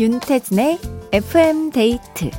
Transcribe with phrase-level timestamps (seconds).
[0.00, 0.78] 윤태진의
[1.12, 2.30] FM 데이트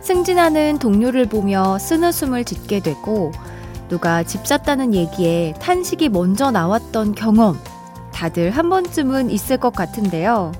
[0.00, 3.32] 승진하는 동료를 보며 쓴웃음을 짓게 되고
[3.88, 7.58] 누가 집 샀다는 얘기에 탄식이 먼저 나왔던 경험
[8.12, 10.52] 다들 한 번쯤은 있을 것 같은데요.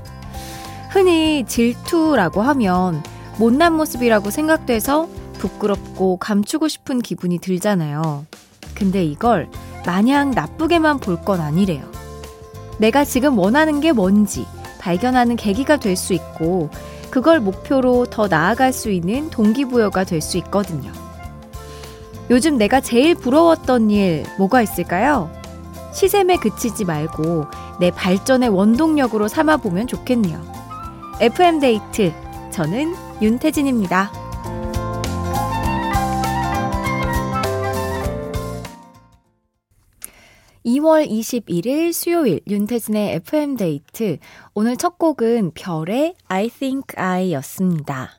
[0.93, 3.03] 흔히 질투라고 하면
[3.39, 8.27] 못난 모습이라고 생각돼서 부끄럽고 감추고 싶은 기분이 들잖아요.
[8.75, 9.49] 근데 이걸
[9.87, 11.83] 마냥 나쁘게만 볼 건 아니래요.
[12.79, 14.45] 내가 지금 원하는 게 뭔지
[14.81, 16.69] 발견하는 계기가 될 수 있고,
[17.11, 20.93] 그걸 목표로 더 나아갈 수 있는 동기부여가 될 수 있거든요.
[22.31, 25.31] 요즘 내가 제일 부러웠던 일 뭐가 있을까요?
[25.93, 27.47] 시샘에 그치지 말고
[27.81, 30.52] 내 발전의 원동력으로 삼아보면 좋겠네요.
[31.23, 32.13] FM데이트.
[32.51, 34.11] 저는 윤태진입니다.
[40.67, 44.19] 2월 21일 수요일 윤태진의 FM데이트.
[44.55, 48.11] 오늘 첫 곡은 별의 I think I 였습니다.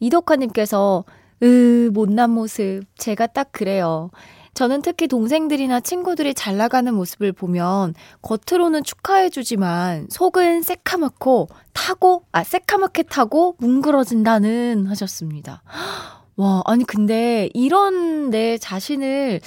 [0.00, 1.04] 이덕화님께서
[1.44, 2.82] 으, 못난 모습.
[2.98, 4.10] 제가 딱 그래요.
[4.54, 13.04] 저는 특히 동생들이나 친구들이 잘 나가는 모습을 보면 겉으로는 축하해주지만 속은 새카맣고 타고, 아, 새카맣게
[13.04, 15.62] 타고 뭉그러진다는 하셨습니다.
[16.36, 19.40] 와, 아니, 근데 이런 내 자신을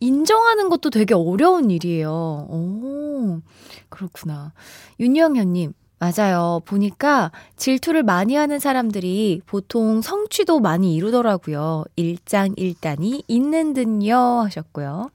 [0.00, 2.10] 인정하는 것도 되게 어려운 일이에요.
[2.10, 3.40] 오,
[3.88, 4.52] 그렇구나.
[4.98, 6.62] 윤영현님, 맞아요.
[6.64, 11.84] 보니까 질투를 많이 하는 사람들이 보통 성취도 많이 이루더라고요.
[11.94, 15.10] 일장일단이 있는 듯요 하셨고요.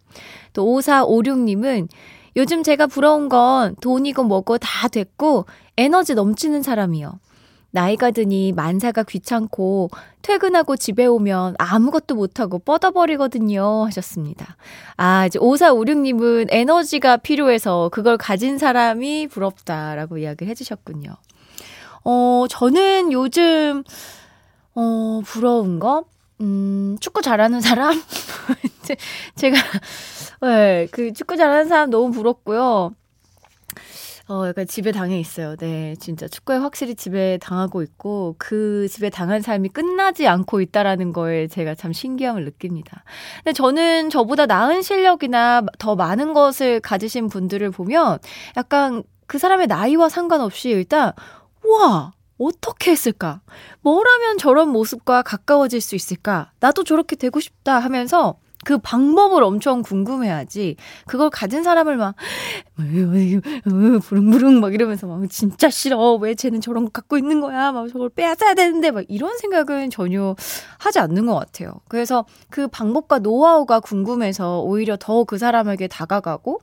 [0.54, 1.88] 또 5456님은
[2.36, 5.46] 요즘 제가 부러운 건 돈이고 뭐고 다 됐고
[5.76, 7.20] 에너지 넘치는 사람이요.
[7.76, 9.90] 나이가 드니 만사가 귀찮고
[10.22, 13.84] 퇴근하고 집에 오면 아무것도 못하고 뻗어버리거든요.
[13.86, 14.56] 하셨습니다.
[14.96, 21.16] 아, 이제 5456님은 에너지가 필요해서 그걸 가진 사람이 부럽다라고 이야기를 해주셨군요.
[22.06, 23.84] 어, 저는 요즘,
[24.74, 26.06] 어, 부러운 거?
[26.40, 28.02] 음, 축구 잘하는 사람?
[29.36, 29.58] 제가,
[30.44, 32.94] 네, 그 축구 잘하는 사람 너무 부럽고요.
[34.28, 35.56] 어, 약간 집에 당해 있어요.
[35.56, 35.96] 네.
[36.00, 41.76] 진짜 축구에 확실히 집에 당하고 있고, 그 집에 당한 삶이 끝나지 않고 있다라는 거에 제가
[41.76, 43.04] 참 신기함을 느낍니다.
[43.44, 48.18] 근데 저는 저보다 나은 실력이나 더 많은 것을 가지신 분들을 보면
[48.58, 51.12] 약간 그 사람의 나이와 상관없이 일단,
[51.64, 52.14] 우와!
[52.38, 53.42] 어떻게 했을까?
[53.82, 56.52] 뭘 하면 저런 모습과 가까워질 수 있을까?
[56.60, 60.76] 나도 저렇게 되고 싶다 하면서 그 방법을 엄청 궁금해하지.
[61.06, 62.16] 그걸 가진 사람을 막,
[62.76, 66.16] 부릉부릉 막 이러면서 막, 진짜 싫어.
[66.16, 67.72] 왜 쟤는 저런 거 갖고 있는 거야?
[67.72, 70.36] 막 저걸 빼앗아야 되는데, 막 이런 생각은 전혀
[70.80, 71.80] 하지 않는 것 같아요.
[71.88, 76.60] 그래서 그 방법과 노하우가 궁금해서 오히려 더 그 사람에게 다가가고,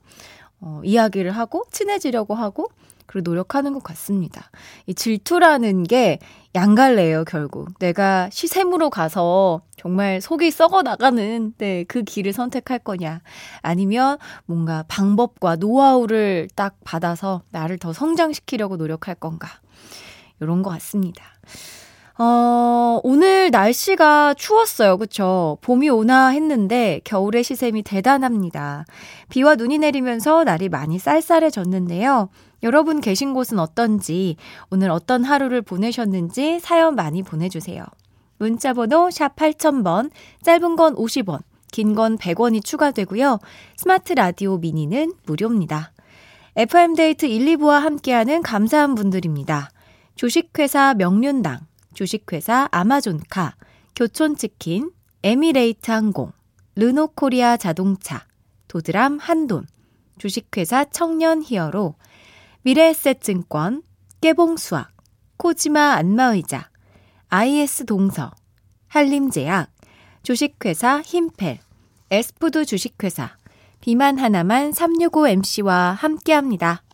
[0.61, 2.69] 어, 이야기를 하고, 친해지려고 하고,
[3.07, 4.51] 그리고 노력하는 것 같습니다.
[4.87, 6.19] 이 질투라는 게
[6.55, 7.79] 양갈래예요, 결국.
[7.79, 13.21] 내가 시샘으로 가서 정말 속이 썩어 나가는 네, 그 길을 선택할 거냐.
[13.61, 19.49] 아니면 뭔가 방법과 노하우를 딱 받아서 나를 더 성장시키려고 노력할 건가.
[20.41, 21.25] 이런 것 같습니다.
[22.19, 24.99] 어, 오늘 날씨가 추웠어요.
[24.99, 25.59] 그쵸?
[25.63, 28.85] 봄이 오나 했는데 겨울의 시샘이 대단합니다.
[29.31, 32.29] 비와 눈이 내리면서 날이 많이 쌀쌀해졌는데요.
[32.63, 34.37] 여러분 계신 곳은 어떤지,
[34.71, 37.85] 오늘 어떤 하루를 보내셨는지 사연 많이 보내주세요.
[38.39, 40.11] 문자번호 샵 8000번,
[40.43, 41.41] 짧은 건 50원,
[41.73, 43.39] 긴 건 100원이 추가되고요.
[43.77, 45.93] 스마트 라디오 미니는 무료입니다.
[46.55, 49.71] FM데이트 1, 2부와 함께하는 감사한 분들입니다.
[50.15, 51.61] 주식회사 명륜당,
[51.95, 53.57] 주식회사 아마존카,
[53.97, 54.91] 교촌치킨,
[55.23, 56.33] 에미레이트 항공,
[56.77, 58.27] 르노코리아 자동차,
[58.69, 59.67] 도드람 한돈,
[60.19, 61.95] 주식회사 청년 히어로,
[62.65, 63.83] 미래에셋증권,
[64.21, 64.93] 깨봉수학,
[65.37, 66.71] 코지마 안마의자,
[67.29, 68.31] IS 동서,
[68.87, 69.69] 한림제약,
[70.23, 71.59] 주식회사 힘펠,
[72.11, 73.37] 에스푸드 주식회사,
[73.81, 76.85] 비만 하나만 365MC와 함께합니다.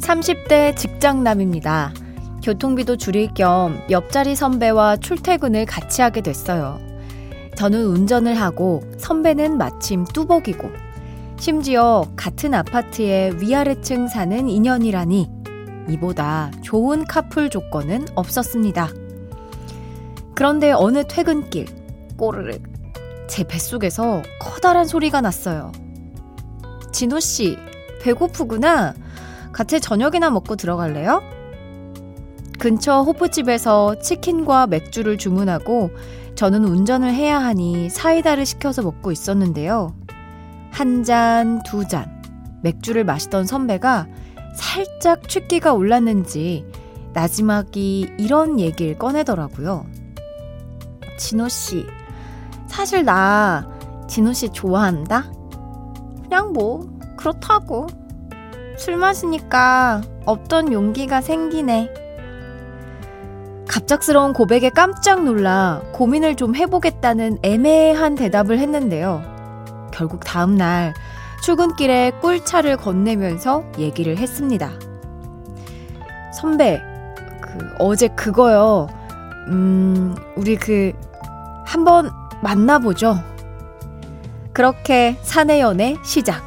[0.00, 2.01] (30대) 직장남입니다.
[2.42, 6.80] 교통비도 줄일 겸 옆자리 선배와 출퇴근을 같이 하게 됐어요.
[7.54, 10.70] 저는 운전을 하고 선배는 마침 뚜벅이고
[11.38, 15.30] 심지어 같은 아파트에 위아래층 사는 인연이라니
[15.90, 18.88] 이보다 좋은 카풀 조건은 없었습니다.
[20.34, 21.66] 그런데 어느 퇴근길
[22.16, 22.62] 꼬르륵
[23.28, 25.70] 제 뱃속에서 커다란 소리가 났어요.
[26.92, 27.56] 진호 씨,
[28.02, 28.94] 배고프구나.
[29.52, 31.22] 같이 저녁이나 먹고 들어갈래요?
[32.62, 35.90] 근처 호프집에서 치킨과 맥주를 주문하고
[36.36, 39.96] 저는 운전을 해야 하니 사이다를 시켜서 먹고 있었는데요.
[40.70, 42.22] 한 잔, 두 잔.
[42.62, 44.06] 맥주를 마시던 선배가
[44.54, 46.64] 살짝 취기가 올랐는지
[47.14, 49.84] 나지막이 이런 얘기를 꺼내더라고요.
[51.18, 51.84] 진호 씨,
[52.68, 53.68] 사실 나
[54.06, 55.32] 진호 씨 좋아한다?
[56.22, 57.88] 그냥 뭐, 그렇다고.
[58.78, 62.01] 술 마시니까 없던 용기가 생기네.
[63.72, 69.22] 갑작스러운 고백에 깜짝 놀라 고민을 좀 해보겠다는 애매한 대답을 했는데요.
[69.94, 70.92] 결국 다음날
[71.42, 74.72] 출근길에 꿀차를 건네면서 얘기를 했습니다.
[76.34, 76.82] 선배,
[77.40, 78.88] 그, 어제 그거요.
[79.48, 80.92] 음, 우리 그,
[81.64, 82.10] 한번
[82.42, 83.16] 만나보죠.
[84.52, 86.42] 그렇게 사내 연애 시작.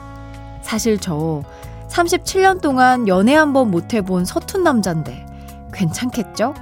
[0.61, 1.41] 사실 저
[1.89, 5.25] 37년 동안 연애 한 번 못 해본 서툰 남잔데
[5.73, 6.53] 괜찮겠죠?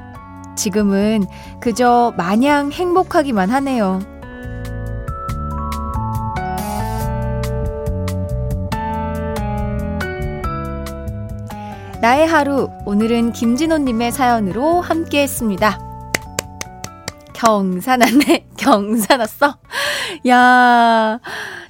[0.55, 1.25] 지금은
[1.59, 3.99] 그저 마냥 행복하기만 하네요.
[12.01, 15.79] 나의 하루, 오늘은 김진호님의 사연으로 함께 했습니다.
[17.31, 19.57] 경사났네, 경사났어?
[20.27, 21.19] 야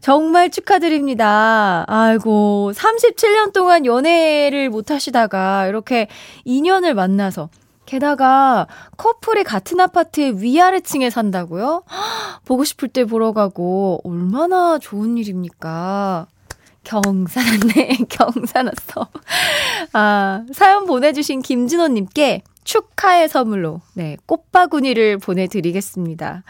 [0.02, 1.86] 정말 축하드립니다.
[1.88, 6.08] 아이고, 37년 동안 연애를 못 하시다가 이렇게
[6.46, 7.50] 인연을 만나서
[7.86, 11.84] 게다가 커플이 같은 아파트의 위아래 층에 산다고요?
[12.46, 16.28] 보고 싶을 때 보러 가고 얼마나 좋은 일입니까?
[16.84, 19.08] 경사났네, 경사났어.
[19.94, 26.44] 아, 사연 보내주신 김진호님께 축하의 선물로, 네, 꽃바구니를 보내드리겠습니다.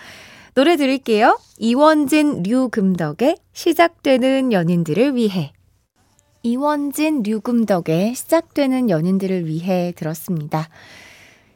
[0.55, 1.39] 노래 들을게요.
[1.57, 5.51] 이원진, 류금덕의 시작되는 연인들을 위해.
[6.43, 10.69] 이원진, 류금덕의 시작되는 연인들을 위해 들었습니다.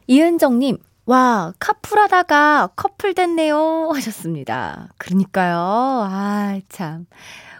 [0.08, 3.90] 이은정님, 와, 카풀하다가 커플 됐네요.
[3.94, 4.88] 하셨습니다.
[4.96, 5.58] 그러니까요.
[5.58, 7.06] 아, 참.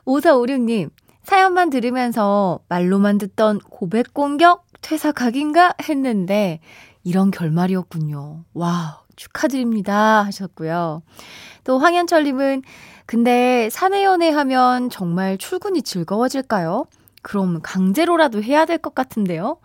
[0.06, 0.88] 5456님,
[1.24, 6.60] 사연만 들으면서 말로만 듣던 고백 공격 퇴사 각인가 했는데
[7.04, 8.44] 이런 결말이었군요.
[8.54, 10.22] 와, 축하드립니다.
[10.24, 11.02] 하셨고요.
[11.64, 12.62] 또 황현철님은
[13.04, 16.86] 근데 사내연애 하면 정말 출근이 즐거워질까요?
[17.20, 19.58] 그럼 강제로라도 해야 될 것 같은데요?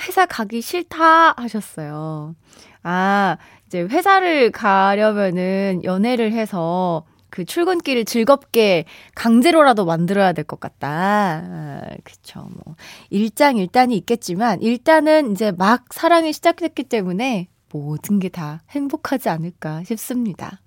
[0.00, 2.34] 회사 가기 싫다 하셨어요.
[2.82, 8.84] 아, 이제 회사를 가려면은 연애를 해서 그 출근길을 즐겁게
[9.16, 10.88] 강제로라도 만들어야 될 것 같다.
[10.90, 12.46] 아, 그쵸.
[12.64, 12.76] 뭐,
[13.10, 20.60] 일장일단이 있겠지만, 일단은 이제 막 사랑이 시작됐기 때문에 모든 게 다 행복하지 않을까 싶습니다.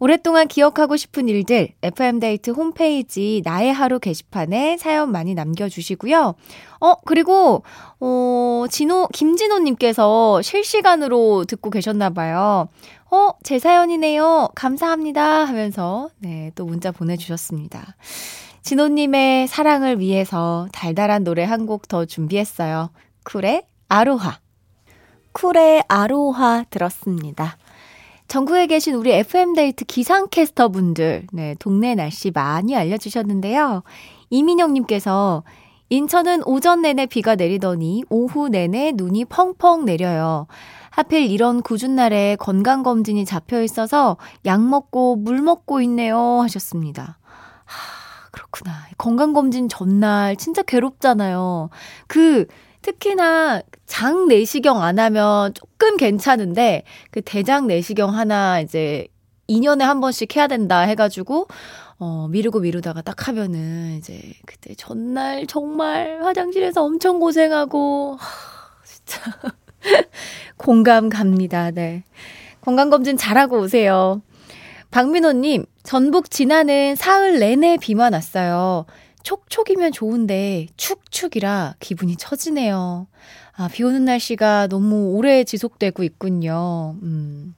[0.00, 6.34] 오랫동안 기억하고 싶은 일들, FM데이트 홈페이지 나의 하루 게시판에 사연 많이 남겨주시고요.
[6.80, 7.62] 어, 그리고,
[8.00, 12.68] 어, 진호, 김진호님께서 실시간으로 듣고 계셨나봐요.
[13.10, 14.48] 어, 제 사연이네요.
[14.54, 15.44] 감사합니다.
[15.44, 17.94] 하면서, 네, 또 문자 보내주셨습니다.
[18.62, 22.90] 진호님의 사랑을 위해서 달달한 노래 한 곡 더 준비했어요.
[23.24, 24.38] 쿨의 아로하.
[25.32, 27.58] 쿨의 아로하 들었습니다.
[28.30, 33.82] 전국에 계신 우리 FM데이트 기상캐스터 분들, 네, 동네 날씨 많이 알려주셨는데요.
[34.30, 35.42] 이민영님께서
[35.88, 40.46] 인천은 오전 내내 비가 내리더니 오후 내내 눈이 펑펑 내려요.
[40.90, 46.16] 하필 이런 궂은 날에 건강검진이 잡혀 있어서 약 먹고 물 먹고 있네요.
[46.40, 47.18] 하셨습니다.
[47.64, 48.70] 하, 그렇구나.
[48.96, 51.70] 건강검진 전날 진짜 괴롭잖아요.
[52.06, 52.46] 그,
[52.82, 59.08] 특히나 장 내시경 안 하면 조금 괜찮은데 그 대장 내시경 하나 이제
[59.48, 61.48] 2년에 한 번씩 해야 된다 해가지고
[61.98, 68.26] 어, 미루고 미루다가 딱 하면은 이제 그때 전날 정말 화장실에서 엄청 고생하고 하,
[68.84, 69.20] 진짜
[70.56, 71.70] 공감 갑니다.
[71.70, 72.04] 네.
[72.62, 74.22] 건강검진 잘하고 오세요.
[74.90, 78.86] 박민호님, 전북 진안은 사흘 내내 비만 왔어요.
[79.22, 83.06] 촉촉이면 좋은데 축축이라 기분이 처지네요.
[83.56, 86.96] 아, 비 오는 날씨가 너무 오래 지속되고 있군요.
[87.02, 87.54] 음.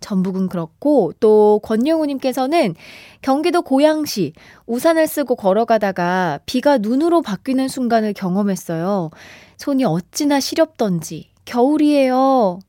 [0.00, 2.76] 전북은 그렇고 또 권영우님께서는
[3.20, 4.32] 경기도 고양시
[4.66, 9.10] 우산을 쓰고 걸어가다가 비가 눈으로 바뀌는 순간을 경험했어요.
[9.56, 12.60] 손이 어찌나 시렵던지 겨울이에요.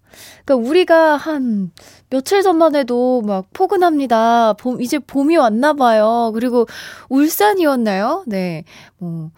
[0.45, 1.71] 그러니까 우리가 한
[2.09, 4.53] 며칠 전만 해도 막 포근합니다.
[4.53, 6.31] 봄, 이제 봄이 왔나 봐요.
[6.33, 6.67] 그리고
[7.09, 8.23] 울산이었나요?
[8.27, 8.63] 네.
[8.97, 9.31] 뭐,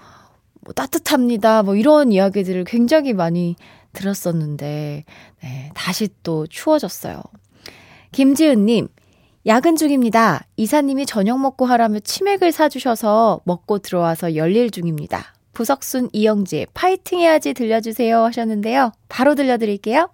[0.61, 1.63] 뭐 따뜻합니다.
[1.63, 3.55] 뭐 이런 이야기들을 굉장히 많이
[3.93, 5.05] 들었었는데,
[5.43, 5.71] 네.
[5.73, 7.21] 다시 또 추워졌어요.
[8.11, 8.87] 김지은님,
[9.47, 10.45] 야근 중입니다.
[10.55, 15.33] 이사님이 저녁 먹고 하라며 치맥을 사주셔서 먹고 들어와서 열일 중입니다.
[15.53, 18.91] 부석순 이영지 파이팅 해야지 들려주세요 하셨는데요.
[19.09, 20.09] 바로 들려드릴게요.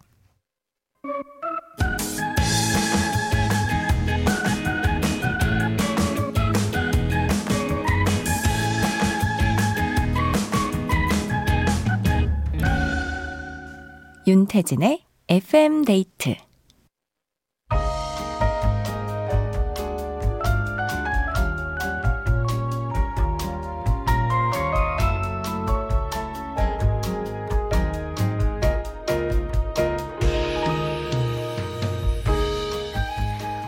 [14.28, 16.36] 윤태진의 FM 데이트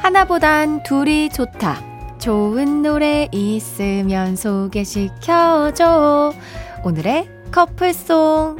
[0.10, 1.84] 하나보단 둘이 좋다.
[2.18, 5.84] 좋은 노래 있으면 소개시켜줘.
[6.84, 8.58] 오늘의 커플송.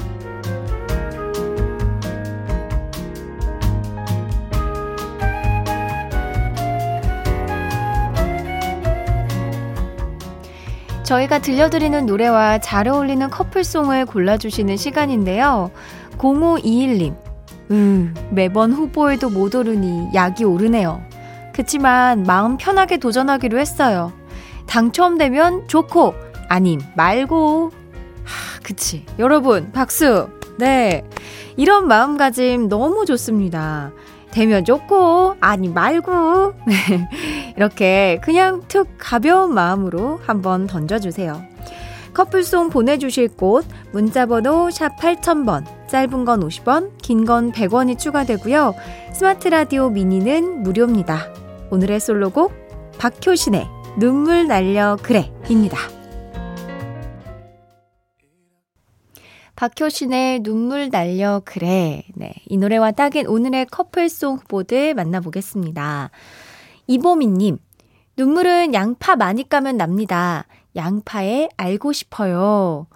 [11.02, 15.72] 저희가 들려드리는 노래와 잘 어울리는 커플송을 골라주시는 시간인데요.
[16.20, 17.16] 0521님.
[17.72, 21.10] 으, 매번 후보에도 못 오르니 약이 오르네요.
[21.54, 24.14] 그치만 마음 편하게 도전하기로 했어요.
[24.68, 26.14] 당첨되면 좋고,
[26.48, 27.72] 아님 말고.
[28.24, 29.06] 하, 그치.
[29.18, 30.30] 여러분, 박수.
[30.58, 31.04] 네.
[31.58, 33.92] 이런 마음가짐 너무 좋습니다.
[34.32, 36.54] 되면 좋고, 아니 말고.
[37.58, 41.42] 이렇게 그냥 툭 가벼운 마음으로 한번 던져주세요.
[42.14, 48.76] 커플송 보내주실 곳, 문자번호 샵 8000번, 짧은 건 50원, 긴 건 100원이 추가되고요.
[49.14, 51.34] 스마트 라디오 미니는 무료입니다.
[51.72, 52.54] 오늘의 솔로곡,
[53.00, 53.68] 박효신의
[53.98, 55.78] 눈물 날려 그래, 입니다.
[59.56, 62.04] 박효신의 눈물 날려 그래.
[62.16, 62.34] 네.
[62.48, 66.12] 이 노래와 딱인 오늘의 커플송 후보들 만나보겠습니다.
[66.88, 67.58] 이보미님,
[68.16, 70.46] 눈물은 양파 많이 까면 납니다.
[70.76, 72.88] 양파에 알고 싶어요.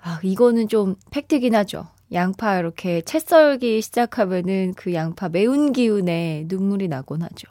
[0.00, 1.86] 아, 이거는 좀 팩트긴 하죠.
[2.12, 7.48] 양파 이렇게 채 썰기 시작하면은 그 양파 매운 기운에 눈물이 나곤 하죠.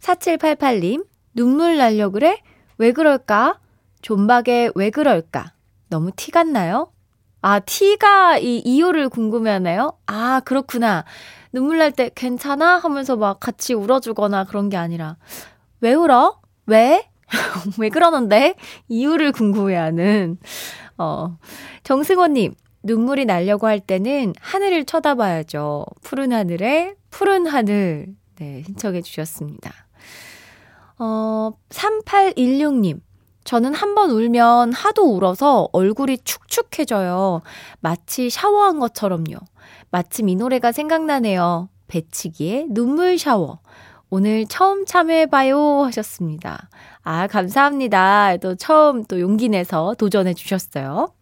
[0.00, 2.40] 4788님, 눈물 날려 그래?
[2.78, 3.58] 왜 그럴까?
[4.02, 5.52] 존박에 왜 그럴까?
[5.88, 6.92] 너무 티 같나요?
[7.40, 9.98] 아, 티가 이 이유를 궁금해 하나요?
[10.06, 11.04] 아, 그렇구나.
[11.52, 12.78] 눈물 날 때 괜찮아?
[12.78, 15.16] 하면서 막 같이 울어주거나 그런 게 아니라,
[15.80, 16.40] 왜 울어?
[16.66, 17.08] 왜?
[17.78, 18.54] 왜 그러는데?
[18.88, 20.38] 이유를 궁금해 하는,
[20.98, 21.38] 어,
[21.84, 22.54] 정승원님,
[22.88, 25.84] 눈물이 나려고 할 때는 하늘을 쳐다봐야죠.
[26.02, 28.06] 푸른 하늘에 푸른 하늘.
[28.36, 29.72] 네, 신청해 주셨습니다.
[30.98, 33.00] 어, 3816님,
[33.44, 37.42] 저는 한 번 울면 하도 울어서 얼굴이 축축해져요.
[37.80, 39.36] 마치 샤워한 것처럼요.
[39.90, 41.68] 마침 이 노래가 생각나네요.
[41.88, 43.60] 배치기의 눈물 샤워.
[44.10, 46.68] 오늘 처음 참여해봐요 하셨습니다.
[47.02, 48.36] 아, 감사합니다.
[48.38, 51.12] 또 처음 또 용기 내서 도전해 주셨어요.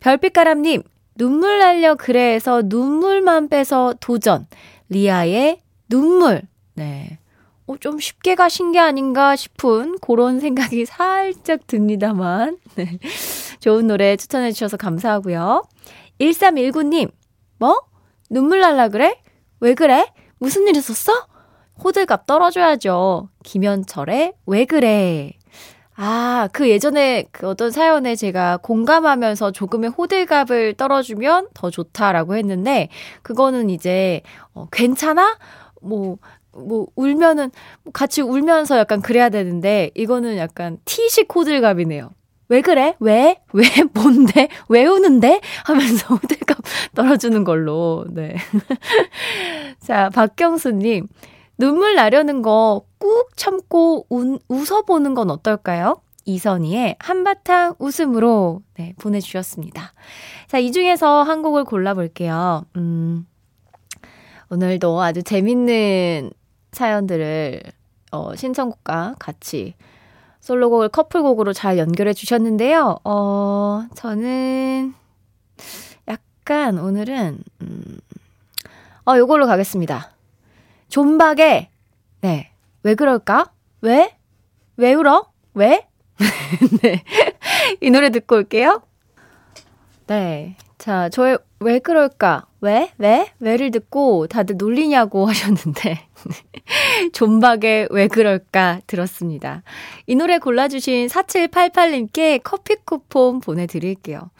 [0.00, 0.82] 별빛가람님,
[1.16, 4.46] 눈물 날려 그래서 눈물만 빼서 도전.
[4.88, 6.42] 리아의 눈물.
[6.74, 7.18] 네.
[7.66, 12.58] 어, 좀 쉽게 가신 게 아닌가 싶은 그런 생각이 살짝 듭니다만.
[12.74, 12.98] 네.
[13.60, 15.62] 좋은 노래 추천해 주셔서 감사하고요.
[16.20, 17.10] 1319님,
[17.58, 17.82] 뭐?
[18.28, 19.18] 눈물 날라 그래?
[19.60, 20.06] 왜 그래?
[20.38, 21.12] 무슨 일 있었어?
[21.82, 23.28] 호들갑 떨어져야죠.
[23.42, 25.32] 김현철의 왜 그래?
[25.96, 32.88] 아, 그 예전에 그 어떤 사연에 제가 공감하면서 조금의 호들갑을 떨어주면 더 좋다라고 했는데,
[33.22, 34.22] 그거는 이제,
[34.54, 35.38] 어, 괜찮아?
[35.82, 36.18] 뭐,
[36.52, 37.50] 뭐 울면은
[37.92, 42.10] 같이 울면서 약간 그래야 되는데 이거는 약간 티식 호들갑이네요.
[42.48, 42.94] 왜 그래?
[43.00, 43.40] 왜?
[43.52, 43.64] 왜?
[43.94, 44.48] 뭔데?
[44.68, 45.40] 왜 우는데?
[45.64, 46.58] 하면서 호들갑
[46.94, 48.04] 떨어주는 걸로.
[48.10, 48.36] 네.
[49.80, 51.08] 자, 박경수님.
[51.58, 56.00] 눈물 나려는 거 꾹 참고 운, 웃어보는 건 어떨까요?
[56.24, 59.92] 이선희의 한바탕 웃음으로 네, 보내주셨습니다.
[60.48, 62.64] 자, 이 중에서 한 곡을 골라볼게요.
[62.76, 63.26] 음,
[64.48, 66.30] 오늘도 아주 재밌는
[66.72, 67.60] 사연들을
[68.10, 69.74] 어, 신청곡과 같이
[70.40, 73.00] 솔로곡을 커플곡으로 잘 연결해 주셨는데요.
[73.04, 74.94] 어, 저는
[76.08, 77.98] 약간 오늘은 음,
[79.06, 80.10] 어, 요걸로 가겠습니다.
[80.88, 81.68] 존박의
[82.22, 82.53] 네.
[82.84, 83.50] 왜 그럴까?
[83.80, 84.14] 왜?
[84.76, 85.32] 왜 울어?
[85.54, 85.88] 왜?
[86.82, 87.02] 네.
[87.80, 88.82] 이 노래 듣고 올게요.
[90.06, 90.56] 네.
[90.76, 92.44] 자, 저의 왜 그럴까?
[92.60, 92.92] 왜?
[92.98, 93.32] 왜?
[93.40, 96.06] 왜를 듣고 다들 놀리냐고 하셨는데.
[97.14, 99.62] 존박의 왜 그럴까 들었습니다.
[100.06, 104.30] 이 노래 골라주신 4788님께 커피 쿠폰 보내드릴게요.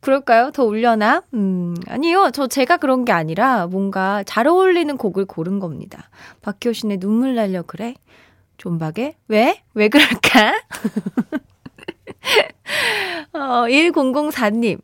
[0.00, 0.50] 그럴까요?
[0.50, 1.22] 더 울려나?
[1.34, 2.30] 음, 아니요.
[2.32, 6.10] 저 제가 그런 게 아니라 뭔가 잘 어울리는 곡을 고른 겁니다.
[6.42, 7.94] 박효신의 눈물 날려 그래?
[8.56, 9.62] 존박의 왜?
[9.74, 10.58] 왜 그럴까?
[13.32, 14.80] 어, 1004님.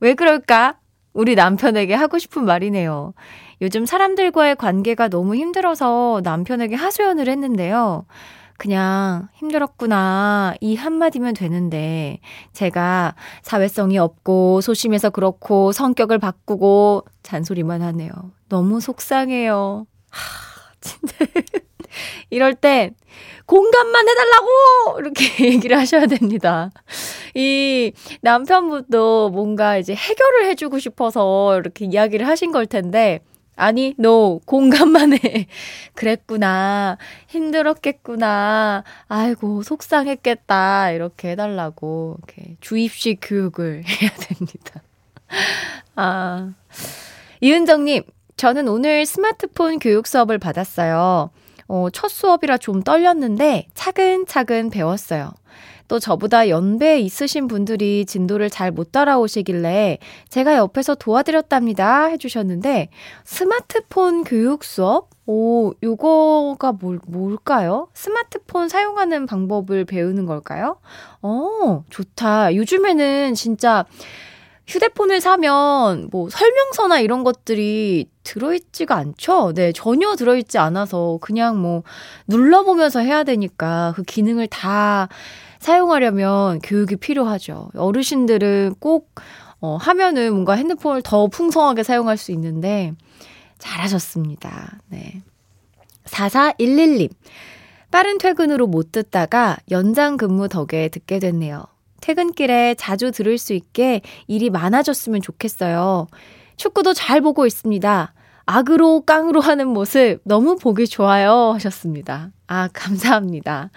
[0.00, 0.78] 왜 그럴까?
[1.12, 3.14] 우리 남편에게 하고 싶은 말이네요.
[3.60, 8.06] 요즘 사람들과의 관계가 너무 힘들어서 남편에게 하소연을 했는데요.
[8.62, 10.54] 그냥 힘들었구나.
[10.60, 12.20] 이 한마디면 되는데,
[12.52, 18.12] 제가 사회성이 없고, 소심해서 그렇고, 성격을 바꾸고, 잔소리만 하네요.
[18.48, 19.88] 너무 속상해요.
[20.10, 20.20] 하,
[20.80, 21.16] 진짜.
[22.30, 22.94] 이럴 땐,
[23.46, 25.00] 공감만 해달라고!
[25.00, 26.70] 이렇게 얘기를 하셔야 됩니다.
[27.34, 27.90] 이
[28.20, 33.24] 남편분도 뭔가 이제 해결을 해주고 싶어서 이렇게 이야기를 하신 걸 텐데,
[33.56, 34.40] 아니, no.
[34.46, 35.46] 공감만 해.
[35.94, 36.96] 그랬구나.
[37.28, 38.84] 힘들었겠구나.
[39.08, 40.90] 아이고, 속상했겠다.
[40.90, 42.18] 이렇게 해달라고.
[42.18, 44.82] 이렇게 주입식 교육을 해야 됩니다.
[45.96, 46.52] 아.
[47.40, 48.04] 이은정님,
[48.36, 51.30] 저는 오늘 스마트폰 교육 수업을 받았어요.
[51.74, 55.30] 어, 첫 수업이라 좀 떨렸는데 차근차근 배웠어요.
[55.88, 59.96] 또 저보다 연배 있으신 분들이 진도를 잘 못 따라오시길래
[60.28, 62.90] 제가 옆에서 도와드렸답니다 해주셨는데
[63.24, 65.08] 스마트폰 교육 수업?
[65.24, 67.88] 오, 요거가 뭘, 뭘까요?
[67.94, 70.76] 스마트폰 사용하는 방법을 배우는 걸까요?
[71.22, 72.54] 어, 좋다.
[72.54, 73.86] 요즘에는 진짜
[74.66, 79.52] 휴대폰을 사면 뭐 설명서나 이런 것들이 들어있지가 않죠?
[79.54, 81.82] 네, 전혀 들어있지 않아서 그냥 뭐
[82.28, 85.08] 눌러보면서 해야 되니까 그 기능을 다
[85.58, 87.70] 사용하려면 교육이 필요하죠.
[87.76, 89.14] 어르신들은 꼭
[89.60, 92.92] 어, 하면은 뭔가 핸드폰을 더 풍성하게 사용할 수 있는데
[93.58, 94.78] 잘하셨습니다.
[94.88, 95.22] 네.
[96.04, 97.10] 4411님.
[97.92, 101.64] 빠른 퇴근으로 못 듣다가 연장 근무 덕에 듣게 됐네요.
[102.02, 106.08] 퇴근길에 자주 들을 수 있게 일이 많아졌으면 좋겠어요.
[106.56, 108.12] 축구도 잘 보고 있습니다.
[108.44, 112.30] 악으로 깡으로 하는 모습 너무 보기 좋아요 하셨습니다.
[112.48, 113.70] 아, 감사합니다.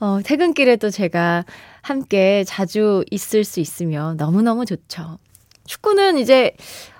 [0.00, 1.44] 어, 퇴근길에도 제가
[1.82, 5.18] 함께 자주 있을 수 있으면 너무너무 좋죠.
[5.66, 6.52] 축구는 이제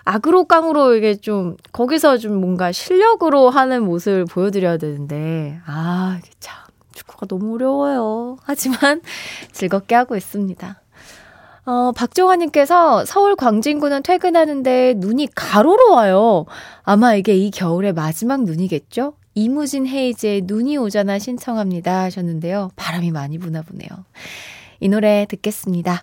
[0.05, 6.70] 악으로 깡으로 이게 좀 거기서 좀 뭔가 실력으로 하는 모습을 보여드려야 되는데 아 참
[7.21, 8.39] 축구가 너무 어려워요.
[8.43, 9.03] 하지만
[9.53, 10.81] 즐겁게 하고 있습니다.
[11.67, 16.47] 어, 박종환님께서 서울 광진구는 퇴근하는데 눈이 가로로 와요.
[16.83, 19.13] 아마 이게 이 겨울의 마지막 눈이겠죠?
[19.35, 22.71] 이무진 헤이즈의 눈이 오잖아 신청합니다 하셨는데요.
[22.77, 23.89] 바람이 많이 부나 보네요.
[24.81, 26.03] 이 노래 듣겠습니다.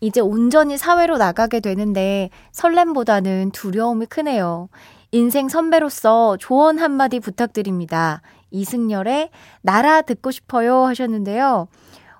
[0.00, 4.68] 이제 온전히 사회로 나가게 되는데 설렘보다는 두려움이 크네요.
[5.12, 8.22] 인생 선배로서 조언 한마디 부탁드립니다.
[8.50, 9.30] 이승열의
[9.62, 11.68] 나라 듣고 싶어요 하셨는데요.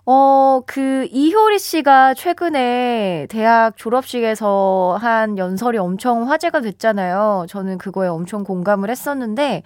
[0.07, 7.47] 어, 그, 이효리 씨가 최근에 대학 졸업식에서 한 연설이 엄청 화제가 됐잖아요.
[7.49, 9.63] 저는 그거에 엄청 공감을 했었는데,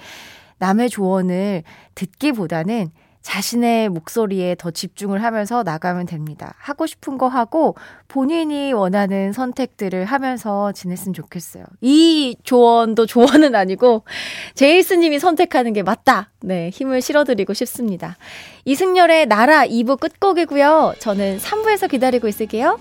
[0.58, 1.62] 남의 조언을
[1.94, 2.90] 듣기보다는
[3.24, 6.54] 자신의 목소리에 더 집중을 하면서 나가면 됩니다.
[6.58, 7.74] 하고 싶은 거 하고
[8.06, 11.64] 본인이 원하는 선택들을 하면서 지냈으면 좋겠어요.
[11.80, 14.04] 이 조언도 조언은 아니고
[14.54, 16.30] 제이스님이 선택하는 게 맞다.
[16.42, 18.16] 네, 힘을 실어드리고 싶습니다.
[18.66, 20.94] 이승열의 나라 2부 끝곡이고요.
[20.98, 22.78] 저는 3부에서 기다리고 있을게요.